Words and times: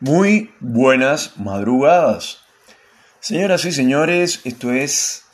Muy 0.00 0.54
buenas 0.60 1.40
madrugadas. 1.40 2.44
Señoras 3.18 3.64
y 3.64 3.72
señores, 3.72 4.42
esto 4.44 4.70
es 4.70 5.24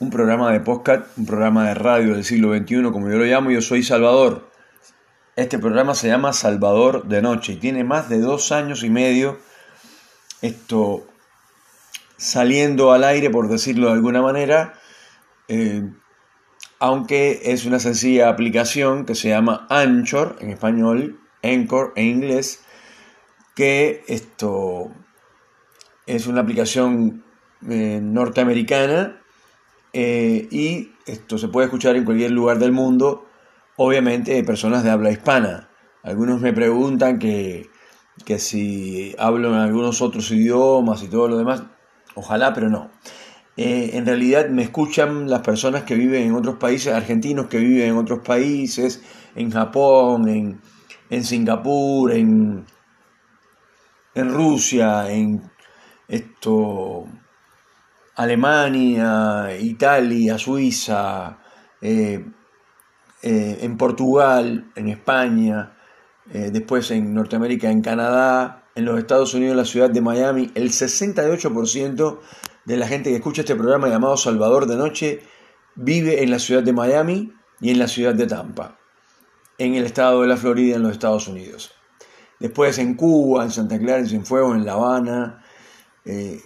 un 0.00 0.10
programa 0.10 0.50
de 0.50 0.58
podcast, 0.58 1.16
un 1.16 1.26
programa 1.26 1.68
de 1.68 1.74
radio 1.74 2.14
del 2.14 2.24
siglo 2.24 2.52
XXI, 2.56 2.90
como 2.90 3.08
yo 3.08 3.18
lo 3.18 3.24
llamo, 3.24 3.52
yo 3.52 3.62
soy 3.62 3.84
Salvador. 3.84 4.50
Este 5.36 5.60
programa 5.60 5.94
se 5.94 6.08
llama 6.08 6.32
Salvador 6.32 7.06
de 7.06 7.22
Noche 7.22 7.52
y 7.52 7.56
tiene 7.58 7.84
más 7.84 8.08
de 8.08 8.18
dos 8.18 8.50
años 8.50 8.82
y 8.82 8.90
medio 8.90 9.38
esto 10.42 11.06
saliendo 12.16 12.92
al 12.92 13.04
aire, 13.04 13.30
por 13.30 13.48
decirlo 13.48 13.86
de 13.86 13.92
alguna 13.92 14.22
manera, 14.22 14.74
eh, 15.46 15.88
aunque 16.80 17.42
es 17.44 17.64
una 17.64 17.78
sencilla 17.78 18.28
aplicación 18.28 19.06
que 19.06 19.14
se 19.14 19.28
llama 19.28 19.68
Anchor 19.70 20.34
en 20.40 20.50
español, 20.50 21.20
Anchor 21.44 21.92
en 21.94 22.06
inglés, 22.06 22.64
que 23.58 24.04
esto 24.06 24.92
es 26.06 26.28
una 26.28 26.42
aplicación 26.42 27.24
eh, 27.68 27.98
norteamericana 28.00 29.20
eh, 29.92 30.46
y 30.52 30.92
esto 31.06 31.38
se 31.38 31.48
puede 31.48 31.64
escuchar 31.64 31.96
en 31.96 32.04
cualquier 32.04 32.30
lugar 32.30 32.60
del 32.60 32.70
mundo, 32.70 33.26
obviamente 33.76 34.32
de 34.32 34.44
personas 34.44 34.84
de 34.84 34.90
habla 34.90 35.10
hispana. 35.10 35.70
Algunos 36.04 36.40
me 36.40 36.52
preguntan 36.52 37.18
que, 37.18 37.68
que 38.24 38.38
si 38.38 39.16
hablo 39.18 39.48
en 39.48 39.56
algunos 39.56 40.02
otros 40.02 40.30
idiomas 40.30 41.02
y 41.02 41.08
todo 41.08 41.26
lo 41.26 41.36
demás, 41.36 41.64
ojalá, 42.14 42.54
pero 42.54 42.70
no. 42.70 42.92
Eh, 43.56 43.90
en 43.94 44.06
realidad 44.06 44.50
me 44.50 44.62
escuchan 44.62 45.28
las 45.28 45.40
personas 45.40 45.82
que 45.82 45.96
viven 45.96 46.28
en 46.28 46.34
otros 46.36 46.58
países, 46.58 46.94
argentinos 46.94 47.48
que 47.48 47.58
viven 47.58 47.88
en 47.88 47.96
otros 47.96 48.20
países, 48.20 49.02
en 49.34 49.50
Japón, 49.50 50.28
en, 50.28 50.60
en 51.10 51.24
Singapur, 51.24 52.12
en, 52.12 52.64
en 54.20 54.32
Rusia, 54.32 55.10
en 55.10 55.50
esto, 56.06 57.06
Alemania, 58.16 59.56
Italia, 59.60 60.38
Suiza, 60.38 61.38
eh, 61.80 62.24
eh, 63.22 63.58
en 63.60 63.76
Portugal, 63.76 64.70
en 64.74 64.88
España, 64.88 65.76
eh, 66.32 66.50
después 66.52 66.90
en 66.90 67.14
Norteamérica, 67.14 67.70
en 67.70 67.80
Canadá, 67.80 68.64
en 68.74 68.84
los 68.84 68.98
Estados 68.98 69.34
Unidos, 69.34 69.52
en 69.52 69.56
la 69.56 69.64
ciudad 69.64 69.90
de 69.90 70.00
Miami, 70.00 70.50
el 70.54 70.70
68% 70.70 72.20
de 72.64 72.76
la 72.76 72.86
gente 72.86 73.10
que 73.10 73.16
escucha 73.16 73.42
este 73.42 73.56
programa 73.56 73.88
llamado 73.88 74.16
Salvador 74.16 74.66
de 74.66 74.76
Noche 74.76 75.22
vive 75.74 76.22
en 76.22 76.30
la 76.30 76.38
ciudad 76.38 76.62
de 76.62 76.72
Miami 76.72 77.32
y 77.60 77.70
en 77.70 77.78
la 77.78 77.88
ciudad 77.88 78.14
de 78.14 78.26
Tampa, 78.26 78.78
en 79.58 79.74
el 79.74 79.84
estado 79.84 80.22
de 80.22 80.28
la 80.28 80.36
Florida, 80.36 80.76
en 80.76 80.82
los 80.82 80.92
Estados 80.92 81.28
Unidos. 81.28 81.77
Después 82.40 82.78
en 82.78 82.94
Cuba, 82.94 83.44
en 83.44 83.50
Santa 83.50 83.78
Clara, 83.78 83.98
en 83.98 84.06
Cienfuegos, 84.06 84.56
en 84.56 84.64
La 84.64 84.74
Habana. 84.74 85.44
Eh, 86.04 86.40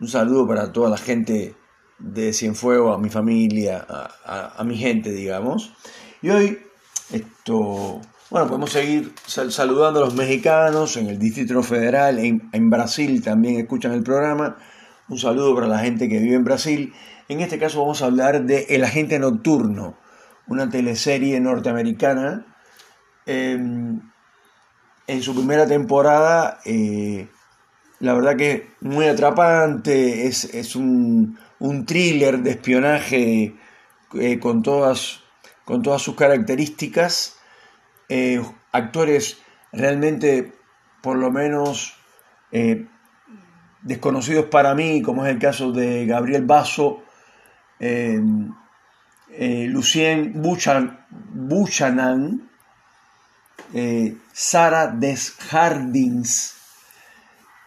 un 0.00 0.08
saludo 0.08 0.46
para 0.46 0.72
toda 0.72 0.90
la 0.90 0.98
gente 0.98 1.56
de 1.98 2.32
Cienfuegos, 2.32 2.96
a 2.96 3.00
mi 3.00 3.08
familia, 3.08 3.84
a, 4.24 4.62
mi 4.64 4.76
gente, 4.76 5.10
digamos. 5.10 5.72
Y 6.22 6.30
hoy, 6.30 6.58
esto, 7.12 8.00
bueno, 8.30 8.46
podemos 8.46 8.70
seguir 8.70 9.12
saludando 9.26 10.00
a 10.00 10.04
los 10.04 10.14
mexicanos 10.14 10.96
en 10.96 11.08
el 11.08 11.18
Distrito 11.18 11.62
Federal, 11.62 12.18
en, 12.18 12.70
Brasil 12.70 13.22
también 13.22 13.58
escuchan 13.58 13.92
el 13.92 14.02
programa. 14.02 14.56
Un 15.08 15.18
saludo 15.18 15.54
para 15.54 15.66
la 15.66 15.78
gente 15.78 16.08
que 16.08 16.18
vive 16.18 16.36
en 16.36 16.44
Brasil. 16.44 16.92
En 17.28 17.40
este 17.40 17.58
caso 17.58 17.80
vamos 17.80 18.02
a 18.02 18.06
hablar 18.06 18.44
de 18.44 18.66
El 18.68 18.84
Agente 18.84 19.18
Nocturno, 19.18 19.96
una 20.46 20.68
teleserie 20.68 21.40
norteamericana. 21.40 22.46
Em, 23.26 24.00
en 25.08 25.22
su 25.22 25.34
primera 25.34 25.66
temporada, 25.66 26.60
eh, 26.66 27.28
la 27.98 28.12
verdad 28.12 28.36
que 28.36 28.68
muy 28.80 29.06
atrapante, 29.06 30.26
es, 30.26 30.76
un, 30.76 31.38
thriller 31.86 32.40
de 32.40 32.50
espionaje 32.50 33.56
eh, 34.14 34.38
con, 34.38 34.62
todas, 34.62 35.22
con 35.64 35.82
todas 35.82 36.02
sus 36.02 36.14
características, 36.14 37.38
eh, 38.10 38.42
actores 38.70 39.38
realmente 39.72 40.52
por 41.02 41.16
lo 41.16 41.30
menos 41.30 41.94
desconocidos 43.82 44.46
para 44.46 44.74
mí, 44.74 45.02
como 45.02 45.24
es 45.24 45.32
el 45.32 45.38
caso 45.38 45.72
de 45.72 46.06
Gabriel 46.06 46.44
Basso, 46.44 47.02
Lucien 49.28 50.32
Buchanan, 50.34 52.47
eh, 53.74 54.16
Sarah 54.32 54.88
Desjardins, 54.88 56.54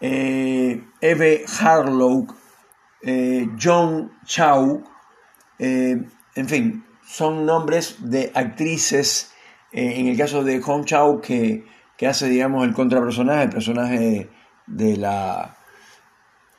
eh, 0.00 0.82
Eve 1.00 1.44
Harlow, 1.60 2.26
eh, 3.02 3.48
John 3.60 4.12
Chow, 4.26 4.84
en 5.58 6.48
fin, 6.48 6.84
son 7.06 7.46
nombres 7.46 7.96
de 8.00 8.32
actrices, 8.34 9.30
en 9.70 10.08
el 10.08 10.16
caso 10.16 10.42
de 10.42 10.60
Hong 10.60 10.84
Chow, 10.84 11.20
que, 11.20 11.64
hace, 12.08 12.28
digamos, 12.28 12.64
el 12.66 12.74
contrapersonaje, 12.74 13.44
el 13.44 13.50
personaje 13.50 14.30
de 14.66 14.96
la, 14.96 15.56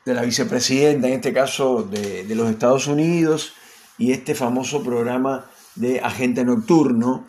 de 0.06 0.14
la 0.14 0.22
vicepresidenta, 0.22 1.08
en 1.08 1.16
este 1.16 1.34
caso 1.34 1.84
de, 1.84 2.24
de 2.24 2.36
los 2.36 2.50
Estados 2.50 2.88
Unidos, 2.88 3.56
y 3.98 4.14
este 4.14 4.36
famoso 4.36 4.84
programa 4.84 5.50
de 5.76 6.00
Agente 6.00 6.46
Nocturno, 6.46 7.28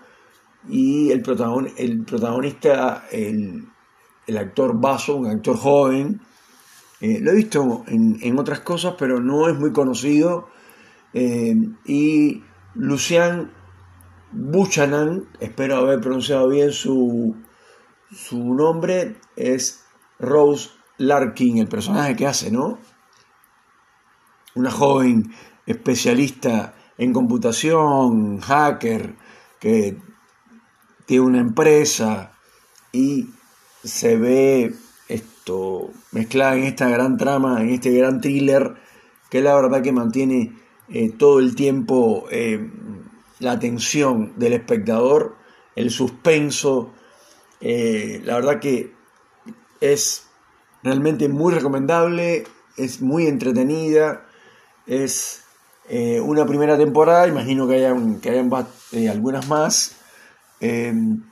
y 0.68 1.10
el, 1.10 1.22
el 1.76 2.04
protagonista, 2.04 3.06
el, 3.10 3.68
actor 4.38 4.80
Basso, 4.80 5.16
un 5.16 5.26
actor 5.26 5.56
joven, 5.56 6.20
eh, 7.00 7.18
lo 7.20 7.32
he 7.32 7.36
visto 7.36 7.84
en, 7.86 8.38
otras 8.38 8.60
cosas, 8.60 8.94
pero 8.98 9.20
no 9.20 9.48
es 9.48 9.58
muy 9.58 9.72
conocido. 9.72 10.48
Eh, 11.12 11.54
y 11.84 12.42
Lucian 12.74 13.52
Buchanan, 14.32 15.28
espero 15.40 15.76
haber 15.76 16.00
pronunciado 16.00 16.48
bien 16.48 16.72
su, 16.72 17.36
su 18.10 18.54
nombre, 18.54 19.16
es 19.36 19.84
Rose 20.18 20.70
Larkin, 20.98 21.58
el 21.58 21.68
personaje 21.68 22.16
que 22.16 22.26
hace, 22.26 22.50
¿no? 22.50 22.78
Una 24.54 24.70
joven 24.70 25.32
especialista 25.66 26.74
en 26.96 27.12
computación, 27.12 28.40
hacker, 28.40 29.16
que 29.60 29.98
tiene 31.06 31.24
una 31.24 31.40
empresa 31.40 32.32
y 32.92 33.28
se 33.82 34.16
ve 34.16 34.74
esto 35.08 35.90
mezclada 36.12 36.56
en 36.56 36.64
esta 36.64 36.88
gran 36.88 37.16
trama, 37.16 37.60
en 37.60 37.70
este 37.70 37.90
gran 37.92 38.20
thriller, 38.20 38.74
que 39.30 39.40
la 39.40 39.54
verdad 39.54 39.82
que 39.82 39.92
mantiene 39.92 40.52
eh, 40.88 41.10
todo 41.10 41.38
el 41.38 41.54
tiempo 41.54 42.26
eh, 42.30 42.70
la 43.40 43.52
atención 43.52 44.32
del 44.36 44.54
espectador, 44.54 45.36
el 45.76 45.90
suspenso, 45.90 46.92
eh, 47.60 48.20
la 48.24 48.36
verdad 48.36 48.60
que 48.60 48.92
es 49.80 50.26
realmente 50.82 51.28
muy 51.28 51.52
recomendable, 51.52 52.44
es 52.76 53.00
muy 53.00 53.26
entretenida, 53.26 54.26
es 54.86 55.40
una 56.22 56.46
primera 56.46 56.78
temporada, 56.78 57.28
imagino 57.28 57.68
que 57.68 57.74
hayan, 57.74 58.18
que 58.18 58.30
hayan 58.30 58.50
algunas 59.10 59.48
más, 59.48 59.96
Em, 60.60 61.22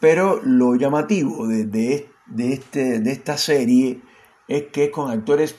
pero 0.00 0.40
lo 0.42 0.74
llamativo 0.76 1.46
de, 1.46 2.10
este, 2.38 3.00
de 3.00 3.12
esta 3.12 3.36
serie 3.36 4.00
es 4.48 4.64
que 4.72 4.84
es 4.84 4.90
con 4.90 5.10
actores, 5.10 5.54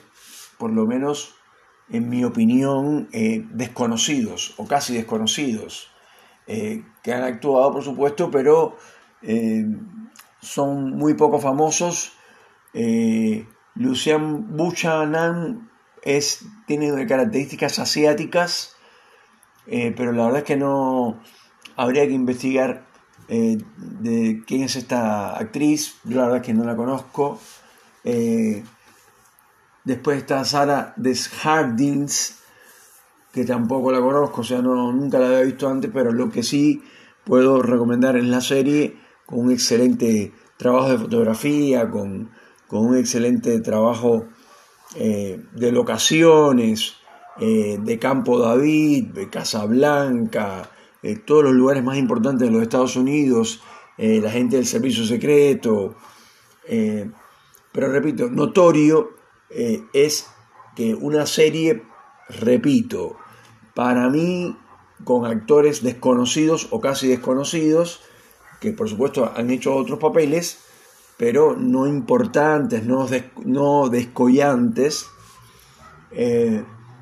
por 0.58 0.72
lo 0.72 0.86
menos 0.86 1.36
en 1.88 2.08
mi 2.08 2.24
opinión, 2.24 3.08
eh, 3.12 3.44
desconocidos 3.50 4.54
o 4.56 4.66
casi 4.66 4.94
desconocidos, 4.94 5.90
eh, 6.46 6.84
que 7.02 7.12
han 7.12 7.22
actuado, 7.22 7.72
por 7.72 7.84
supuesto, 7.84 8.30
pero 8.30 8.76
eh, 9.22 9.64
son 10.40 10.96
muy 10.96 11.14
poco 11.14 11.38
famosos. 11.38 12.12
Lucian 13.74 14.56
Buchanan 14.56 15.70
es, 16.02 16.46
tiene 16.66 17.06
características 17.06 17.78
asiáticas, 17.78 18.76
pero 19.66 20.12
la 20.12 20.24
verdad 20.24 20.38
es 20.38 20.44
que 20.44 20.56
no, 20.56 21.20
habría 21.76 22.06
que 22.06 22.12
investigar 22.12 22.84
eh, 23.28 23.58
de 23.76 24.42
quién 24.46 24.62
es 24.62 24.76
esta 24.76 25.36
actriz, 25.36 25.96
yo 26.04 26.16
la 26.16 26.24
verdad 26.24 26.40
es 26.40 26.46
que 26.46 26.54
no 26.54 26.64
la 26.64 26.76
conozco. 26.76 27.38
Eh, 28.04 28.62
después 29.84 30.18
está 30.18 30.44
Sara 30.44 30.92
Deshardins, 30.96 32.40
que 33.32 33.44
tampoco 33.44 33.90
la 33.90 34.00
conozco, 34.00 34.42
o 34.42 34.44
sea, 34.44 34.60
no, 34.60 34.92
nunca 34.92 35.18
la 35.18 35.28
había 35.28 35.42
visto 35.42 35.68
antes, 35.68 35.90
pero 35.94 36.12
lo 36.12 36.30
que 36.30 36.42
sí 36.42 36.82
puedo 37.24 37.62
recomendar 37.62 38.16
es 38.16 38.24
la 38.24 38.40
serie, 38.40 38.98
con 39.24 39.40
un 39.40 39.52
excelente 39.52 40.34
trabajo 40.58 40.90
de 40.90 40.98
fotografía, 40.98 41.88
con, 41.88 42.30
un 42.68 42.96
excelente 42.96 43.60
trabajo 43.60 44.26
eh, 44.96 45.42
de 45.52 45.72
locaciones, 45.72 46.96
de 47.38 47.98
Campo 47.98 48.38
David, 48.38 49.14
de 49.14 49.30
Casablanca, 49.30 50.70
todos 51.24 51.44
los 51.44 51.52
lugares 51.52 51.82
más 51.82 51.98
importantes 51.98 52.48
de 52.48 52.52
los 52.52 52.62
Estados 52.62 52.96
Unidos, 52.96 53.60
eh, 53.98 54.20
la 54.22 54.30
gente 54.30 54.56
del 54.56 54.66
servicio 54.66 55.04
secreto, 55.04 55.96
eh, 56.66 57.10
pero 57.72 57.88
repito, 57.88 58.30
notorio 58.30 59.10
eh, 59.50 59.84
es 59.92 60.26
que 60.74 60.94
una 60.94 61.26
serie, 61.26 61.82
repito, 62.28 63.16
para 63.74 64.08
mí 64.08 64.56
con 65.04 65.26
actores 65.26 65.82
desconocidos 65.82 66.68
o 66.70 66.80
casi 66.80 67.08
desconocidos, 67.08 68.00
que 68.60 68.72
por 68.72 68.88
supuesto 68.88 69.30
han 69.36 69.50
hecho 69.50 69.74
otros 69.74 69.98
papeles, 69.98 70.60
pero 71.18 71.54
no 71.56 71.86
importantes, 71.86 72.84
no, 72.84 73.06
no 73.44 73.88
descollantes, 73.88 75.06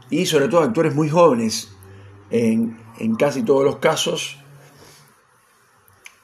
y 0.09 0.27
sobre 0.27 0.49
todo 0.49 0.61
actores 0.61 0.95
muy 0.95 1.09
jóvenes 1.09 1.73
en, 2.31 2.77
casi 3.19 3.43
todos 3.43 3.65
los 3.65 3.77
casos. 3.77 4.39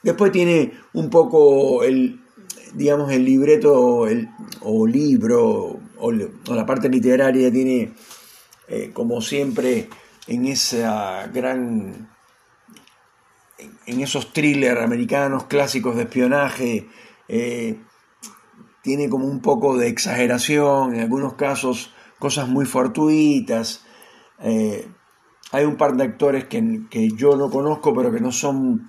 Después 0.02 0.30
tiene 0.32 0.72
un 0.92 1.10
poco 1.10 1.82
el, 1.82 2.20
digamos, 2.74 3.10
el 3.10 3.24
libreto 3.24 4.06
o 4.60 4.86
libro 4.86 5.80
o, 5.98 6.12
la 6.12 6.66
parte 6.66 6.88
literaria 6.88 7.50
tiene, 7.50 7.94
eh, 8.68 8.90
como 8.92 9.20
siempre, 9.20 9.88
en 10.26 10.46
esa 10.46 11.26
gran 11.28 12.08
en 13.86 14.00
esos 14.00 14.32
thrillers 14.32 14.82
americanos 14.82 15.44
clásicos 15.44 15.96
de 15.96 16.02
espionaje 16.02 16.88
eh, 17.28 17.80
tiene 18.82 19.08
como 19.08 19.26
un 19.26 19.40
poco 19.40 19.76
de 19.76 19.88
exageración, 19.88 20.94
en 20.94 21.00
algunos 21.00 21.34
casos 21.34 21.92
cosas 22.18 22.48
muy 22.48 22.66
fortuitas. 22.66 23.84
Eh, 24.40 24.88
hay 25.52 25.64
un 25.64 25.76
par 25.76 25.96
de 25.96 26.04
actores 26.04 26.44
que, 26.44 27.10
yo 27.16 27.36
no 27.36 27.50
conozco, 27.50 27.94
pero 27.94 28.12
que 28.12 28.20
no 28.20 28.32
son, 28.32 28.88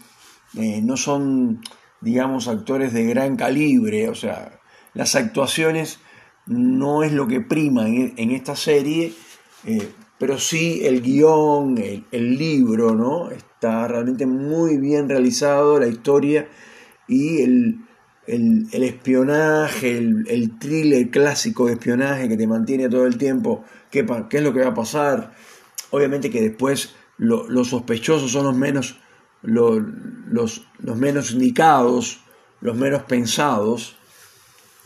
eh, 0.55 0.81
no 0.81 0.97
son, 0.97 1.61
digamos, 2.01 2.47
actores 2.47 2.93
de 2.93 3.05
gran 3.05 3.35
calibre. 3.35 4.09
O 4.09 4.15
sea, 4.15 4.59
las 4.93 5.15
actuaciones 5.15 5.99
no 6.45 7.03
es 7.03 7.11
lo 7.11 7.27
que 7.27 7.41
prima 7.41 7.87
en, 7.87 8.31
esta 8.31 8.55
serie, 8.55 9.13
pero 10.17 10.39
sí 10.39 10.81
el 10.83 11.01
guion, 11.01 11.77
el, 11.77 12.37
libro, 12.37 12.95
¿no? 12.95 13.29
Está 13.29 13.87
realmente 13.87 14.25
muy 14.25 14.77
bien 14.77 15.09
realizado, 15.09 15.79
la 15.79 15.87
historia 15.87 16.47
y 17.07 17.41
el, 17.41 17.79
espionaje, 18.71 19.97
el, 19.97 20.57
thriller 20.57 21.09
clásico 21.09 21.67
de 21.67 21.73
espionaje 21.73 22.27
que 22.27 22.37
te 22.37 22.47
mantiene 22.47 22.89
todo 22.89 23.05
el 23.05 23.17
tiempo, 23.17 23.63
qué, 23.91 24.05
qué 24.29 24.37
es 24.37 24.43
lo 24.43 24.53
que 24.53 24.61
va 24.61 24.69
a 24.69 24.73
pasar. 24.73 25.33
Obviamente 25.91 26.29
que 26.29 26.41
después 26.41 26.95
los 27.17 27.69
sospechosos 27.69 28.31
son 28.31 28.45
los 28.45 28.55
menos, 28.55 28.99
los, 29.41 29.81
los, 30.29 30.61
menos 30.97 31.31
indicados, 31.31 32.21
los 32.61 32.75
menos 32.75 33.03
pensados, 33.03 33.97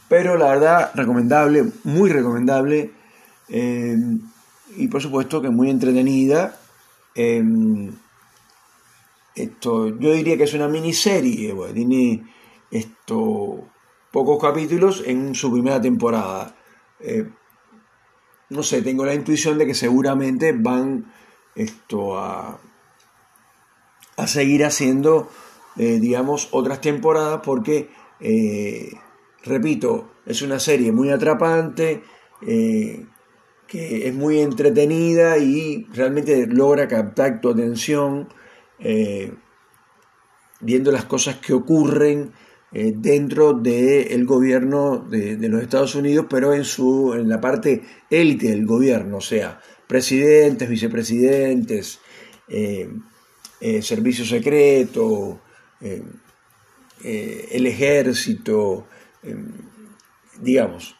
pero 0.07 0.37
la 0.37 0.47
verdad, 0.47 0.91
recomendable, 0.93 1.71
muy 1.83 2.09
recomendable. 2.09 2.91
Eh, 3.49 3.97
y 4.77 4.87
por 4.87 5.01
supuesto 5.01 5.41
que 5.41 5.49
muy 5.49 5.69
entretenida. 5.69 6.57
Em, 7.15 7.91
esto, 9.35 9.97
yo 9.99 10.13
diría 10.13 10.37
que 10.37 10.43
es 10.43 10.53
una 10.53 10.67
miniserie, 10.67 11.55
tiene 11.73 12.23
esto, 12.69 13.69
pocos 14.11 14.41
capítulos 14.41 15.03
en 15.05 15.35
su 15.35 15.51
primera 15.51 15.81
temporada. 15.81 16.55
Eh, 16.99 17.29
no 18.51 18.63
sé, 18.63 18.81
tengo 18.81 19.05
la 19.05 19.15
intuición 19.15 19.57
de 19.57 19.65
que 19.65 19.73
seguramente 19.73 20.51
van 20.51 21.11
esto 21.55 22.19
a, 22.19 22.59
a 24.17 24.27
seguir 24.27 24.65
haciendo, 24.65 25.29
eh, 25.77 25.99
digamos, 25.99 26.49
otras 26.51 26.81
temporadas 26.81 27.41
porque, 27.43 27.89
eh, 28.19 28.91
repito, 29.43 30.11
es 30.25 30.41
una 30.41 30.59
serie 30.59 30.91
muy 30.91 31.09
atrapante, 31.09 32.03
que 32.41 34.07
es 34.07 34.13
muy 34.13 34.39
entretenida 34.39 35.37
y 35.37 35.85
realmente 35.93 36.45
logra 36.47 36.87
captar 36.87 37.39
tu 37.39 37.51
atención 37.51 38.27
eh, 38.79 39.31
viendo 40.59 40.91
las 40.91 41.05
cosas 41.05 41.37
que 41.37 41.53
ocurren 41.53 42.33
eh, 42.73 42.93
dentro 42.95 43.53
del 43.53 44.25
gobierno 44.25 44.97
de, 44.97 45.37
los 45.49 45.61
Estados 45.61 45.95
Unidos, 45.95 46.27
pero 46.29 46.53
en, 46.53 46.65
su, 46.65 47.13
en 47.13 47.27
la 47.27 47.41
parte 47.41 47.83
élite 48.09 48.49
del 48.49 48.65
gobierno, 48.65 49.17
o 49.17 49.21
sea, 49.21 49.59
presidentes, 49.87 50.69
vicepresidentes, 50.69 51.99
eh, 52.47 52.89
servicio 53.81 54.25
secreto, 54.25 55.41
el 57.01 57.67
ejército, 57.67 58.87
digamos. 60.39 60.95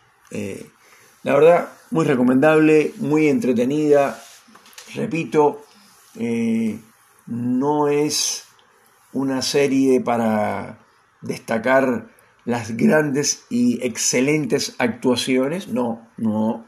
la 1.23 1.33
verdad, 1.33 1.69
muy 1.91 2.05
recomendable, 2.05 2.93
muy 2.97 3.27
entretenida. 3.27 4.21
Repito, 4.95 5.61
eh, 6.15 6.79
no 7.27 7.87
es 7.87 8.45
una 9.13 9.41
serie 9.41 10.01
para 10.01 10.79
destacar 11.21 12.07
las 12.45 12.75
grandes 12.75 13.45
y 13.49 13.85
excelentes 13.85 14.75
actuaciones, 14.79 15.67
no, 15.67 16.07
no. 16.17 16.65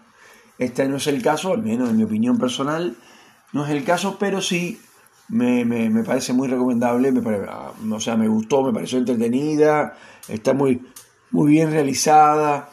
Este 0.59 0.88
no 0.88 0.97
es 0.97 1.07
el 1.07 1.21
caso, 1.21 1.53
al 1.53 1.63
menos 1.63 1.89
en 1.89 1.97
mi 1.97 2.03
opinión 2.03 2.38
personal, 2.38 2.95
no 3.53 3.65
es 3.65 3.71
el 3.71 3.83
caso, 3.83 4.17
pero 4.19 4.41
sí 4.41 4.79
me, 5.29 6.03
parece 6.03 6.33
muy 6.33 6.47
recomendable, 6.47 7.11
me 7.11 7.95
o 7.95 8.00
sea, 8.00 8.15
me 8.15 8.27
gustó, 8.27 8.63
me 8.63 8.73
pareció 8.73 9.00
entretenida, 9.00 9.97
está 10.27 10.53
muy, 10.53 10.85
muy 11.31 11.51
bien 11.51 11.71
realizada, 11.71 12.69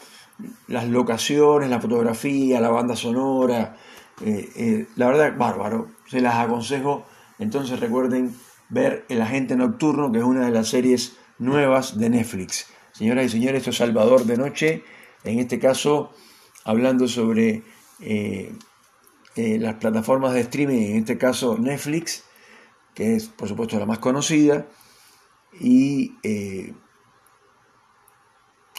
las 0.69 0.89
locaciones, 0.89 1.71
la 1.71 1.81
fotografía, 1.81 2.61
la 2.61 2.71
banda 2.71 2.97
sonora, 2.97 3.77
eh, 4.25 4.49
eh, 4.57 4.87
la 4.97 5.07
verdad, 5.07 5.37
bárbaro, 5.37 5.89
se 6.07 6.21
las 6.21 6.37
aconsejo. 6.37 7.05
Entonces 7.39 7.81
recuerden 7.81 8.35
ver 8.69 9.05
El 9.09 9.23
Agente 9.23 9.57
Nocturno, 9.57 10.13
que 10.13 10.19
es 10.19 10.25
una 10.25 10.45
de 10.45 10.51
las 10.51 10.69
series 10.69 11.17
nuevas 11.41 11.99
de 11.99 12.11
Netflix. 12.11 12.67
Señoras 12.93 13.27
y 13.27 13.29
señores, 13.31 13.59
esto 13.59 13.71
es 13.71 13.77
Salvador 13.77 14.25
de 14.25 14.37
Noche, 14.37 14.85
en 15.25 15.41
este 15.41 15.59
caso 15.59 16.13
hablando 16.65 17.09
sobre 17.09 17.65
eh, 18.01 18.55
las 19.35 19.75
plataformas 19.75 20.35
de 20.35 20.41
streaming, 20.41 20.93
en 20.93 20.97
este 20.99 21.19
caso 21.19 21.59
Netflix, 21.59 22.23
que 22.95 23.17
es 23.17 23.27
por 23.27 23.49
supuesto 23.49 23.79
la 23.79 23.87
más 23.87 23.99
conocida, 23.99 24.67
y, 25.59 26.15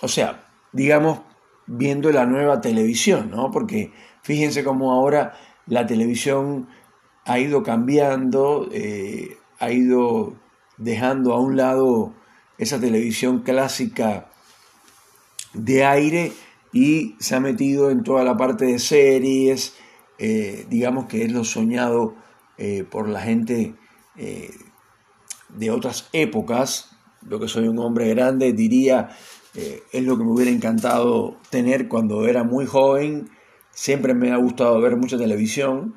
o 0.02 0.08
sea, 0.08 0.48
digamos 0.72 1.22
viendo 1.68 2.12
la 2.12 2.26
nueva 2.26 2.62
televisión, 2.62 3.32
¿no? 3.32 3.52
Porque 3.52 3.94
fíjense 4.22 4.64
cómo 4.64 4.92
ahora 4.92 5.34
la 5.66 5.86
televisión 5.86 6.68
ha 7.26 7.40
ido 7.40 7.64
cambiando, 7.64 8.68
eh, 8.72 9.38
ha 9.60 9.72
ido 9.72 10.34
dejando 10.78 11.34
a 11.34 11.40
un 11.40 11.56
lado 11.56 12.14
esa 12.62 12.80
televisión 12.80 13.42
clásica 13.42 14.32
de 15.54 15.84
aire 15.84 16.32
y 16.72 17.16
se 17.20 17.36
ha 17.36 17.40
metido 17.40 17.90
en 17.90 18.04
toda 18.04 18.24
la 18.24 18.38
parte 18.38 18.66
de 18.66 18.80
series, 18.80 19.76
eh, 20.18 20.66
digamos 20.70 21.08
que 21.08 21.26
es 21.26 21.32
lo 21.32 21.44
soñado 21.44 22.16
eh, 22.58 22.86
por 22.90 23.10
la 23.10 23.22
gente 23.22 23.76
de 25.50 25.72
otras 25.72 26.10
épocas. 26.14 26.96
Yo 27.30 27.40
que 27.40 27.48
soy 27.48 27.68
un 27.68 27.80
hombre 27.80 28.08
grande 28.10 28.54
diría 28.54 29.10
eh, 29.54 29.84
es 29.92 30.04
lo 30.04 30.18
que 30.18 30.24
me 30.24 30.32
hubiera 30.32 30.52
encantado 30.52 31.38
tener 31.50 31.88
cuando 31.88 32.26
era 32.28 32.44
muy 32.44 32.66
joven. 32.66 33.30
Siempre 33.72 34.14
me 34.14 34.32
ha 34.32 34.38
gustado 34.38 34.80
ver 34.80 34.96
mucha 34.96 35.18
televisión. 35.18 35.96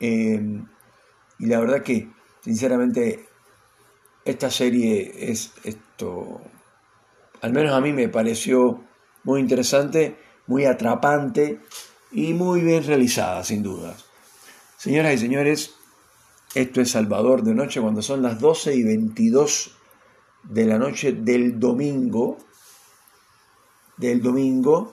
Eh, 0.00 0.60
y 1.38 1.46
la 1.46 1.60
verdad 1.60 1.82
que, 1.82 2.08
sinceramente, 2.40 3.26
esta 4.24 4.50
serie 4.50 5.30
es 5.30 5.52
esto, 5.64 6.40
al 7.40 7.52
menos 7.52 7.72
a 7.72 7.80
mí 7.80 7.92
me 7.92 8.08
pareció 8.08 8.84
muy 9.24 9.40
interesante, 9.40 10.16
muy 10.46 10.64
atrapante 10.64 11.60
y 12.10 12.34
muy 12.34 12.60
bien 12.60 12.84
realizada, 12.84 13.42
sin 13.44 13.62
duda. 13.62 13.96
Señoras 14.76 15.14
y 15.14 15.18
señores, 15.18 15.74
esto 16.54 16.80
es 16.80 16.90
Salvador 16.90 17.42
de 17.42 17.54
Noche 17.54 17.80
cuando 17.80 18.02
son 18.02 18.22
las 18.22 18.40
12 18.40 18.74
y 18.74 18.82
22 18.82 19.76
de 20.44 20.66
la 20.66 20.78
noche 20.78 21.12
del 21.12 21.58
domingo 21.58 22.38
del 23.96 24.20
domingo 24.20 24.92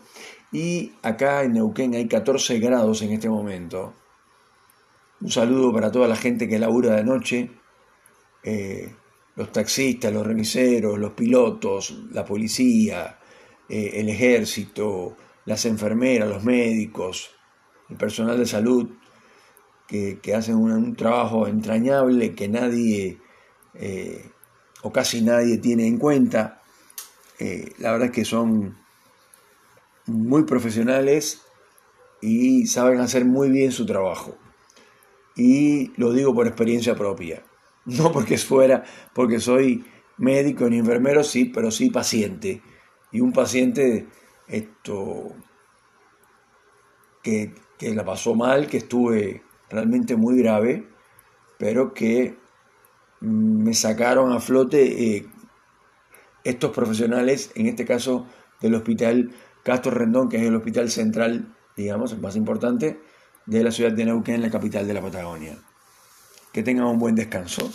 y 0.52 0.94
acá 1.02 1.44
en 1.44 1.54
Neuquén 1.54 1.94
hay 1.96 2.08
14 2.08 2.60
grados 2.60 3.02
en 3.02 3.12
este 3.12 3.30
momento. 3.30 3.94
Un 5.22 5.32
saludo 5.32 5.74
para 5.74 5.92
toda 5.92 6.08
la 6.08 6.16
gente 6.16 6.48
que 6.48 6.60
labura 6.60 6.96
de 6.96 7.04
noche, 7.04 7.52
eh, 8.44 8.96
los 9.40 9.54
taxistas, 9.54 10.12
los 10.12 10.28
remiseros, 10.28 11.00
los 11.00 11.14
pilotos, 11.14 11.98
la 12.12 12.26
policía, 12.26 13.20
eh, 13.70 13.92
el 13.94 14.10
ejército, 14.10 15.16
las 15.46 15.66
enfermeras, 15.66 16.28
los 16.28 16.44
médicos, 16.44 17.32
el 17.90 17.96
personal 17.96 18.38
de 18.38 18.46
salud, 18.46 18.90
que, 19.88 20.20
hacen 20.36 20.56
un, 20.56 20.94
trabajo 20.94 21.48
entrañable 21.48 22.36
que 22.36 22.50
nadie 22.50 23.22
eh, 23.76 24.30
o 24.84 24.92
casi 24.92 25.22
nadie 25.22 25.58
tiene 25.58 25.88
en 25.88 25.98
cuenta. 25.98 26.62
la 27.78 27.94
verdad 27.94 28.08
es 28.08 28.12
que 28.12 28.26
son 28.26 28.78
muy 30.06 30.44
profesionales 30.44 31.44
y 32.22 32.68
saben 32.68 33.00
hacer 33.00 33.24
muy 33.24 33.50
bien 33.50 33.72
su 33.72 33.86
trabajo. 33.86 34.38
Y 35.38 35.94
lo 35.96 36.12
digo 36.12 36.36
por 36.36 36.46
experiencia 36.46 36.94
propia, 36.94 37.42
no 37.98 38.12
porque 38.12 38.38
fuera, 38.38 38.84
porque 39.14 39.40
soy 39.40 39.86
médico 40.18 40.70
ni 40.70 40.78
enfermero, 40.78 41.24
sí, 41.24 41.46
pero 41.46 41.72
sí 41.72 41.90
paciente. 41.90 42.62
Y 43.12 43.22
un 43.22 43.32
paciente 43.32 44.08
esto, 44.48 45.36
que, 47.24 47.54
que 47.78 47.94
la 47.94 48.06
pasó 48.06 48.36
mal, 48.36 48.68
que 48.68 48.78
estuve 48.78 49.44
realmente 49.70 50.16
muy 50.16 50.38
grave, 50.40 50.88
pero 51.58 51.94
que 51.94 52.38
me 53.22 53.74
sacaron 53.74 54.32
a 54.32 54.40
flote 54.40 55.18
eh, 55.18 55.28
estos 56.44 56.72
profesionales, 56.72 57.52
en 57.56 57.68
este 57.68 57.86
caso 57.86 58.28
del 58.62 58.76
hospital 58.76 59.32
Castro 59.64 59.92
Rendón, 59.92 60.30
que 60.30 60.38
es 60.38 60.44
el 60.44 60.56
hospital 60.56 60.90
central, 60.90 61.56
digamos, 61.76 62.14
el 62.14 62.22
más 62.22 62.36
importante 62.36 63.00
de 63.46 63.64
la 63.64 63.72
ciudad 63.72 63.92
de 63.92 64.06
Neuquén, 64.06 64.42
la 64.42 64.50
capital 64.50 64.88
de 64.88 64.94
la 64.94 65.02
Patagonia. 65.02 65.58
Que 66.52 66.64
tengan 66.64 66.86
un 66.88 67.00
buen 67.00 67.16
descanso. 67.16 67.72